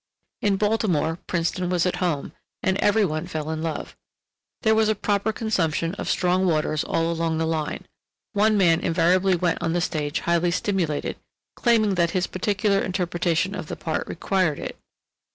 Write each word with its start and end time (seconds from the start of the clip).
In 0.41 0.57
Baltimore, 0.57 1.19
Princeton 1.27 1.69
was 1.69 1.85
at 1.85 1.97
home, 1.97 2.31
and 2.63 2.75
every 2.79 3.05
one 3.05 3.27
fell 3.27 3.51
in 3.51 3.61
love. 3.61 3.95
There 4.63 4.73
was 4.73 4.89
a 4.89 4.95
proper 4.95 5.31
consumption 5.31 5.93
of 5.93 6.09
strong 6.09 6.47
waters 6.47 6.83
all 6.83 7.11
along 7.11 7.37
the 7.37 7.45
line; 7.45 7.85
one 8.33 8.57
man 8.57 8.79
invariably 8.79 9.35
went 9.35 9.61
on 9.61 9.73
the 9.73 9.79
stage 9.79 10.21
highly 10.21 10.49
stimulated, 10.49 11.17
claiming 11.55 11.93
that 12.01 12.09
his 12.17 12.25
particular 12.25 12.79
interpretation 12.79 13.53
of 13.53 13.67
the 13.67 13.75
part 13.75 14.07
required 14.07 14.57
it. 14.57 14.75